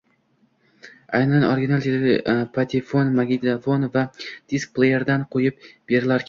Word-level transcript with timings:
aynan 1.17 1.43
original 1.49 2.07
patefon, 2.55 3.13
magnitofon 3.19 3.87
va 3.99 4.05
disk 4.25 4.75
pleyerdan 4.81 5.29
qo‘yib 5.37 5.63
berilarkan. 5.69 6.19